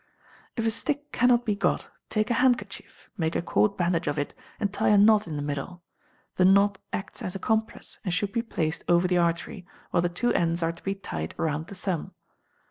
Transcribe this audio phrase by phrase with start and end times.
[0.57, 4.33] If a stick cannot be got, take a handkerchief, make a cord bandage of it,
[4.59, 5.83] and tie a knot in the middle;
[6.37, 10.09] the knot acts as a compress, and should be placed over the artery, while the
[10.09, 12.15] two ends are to be tied around the thumb.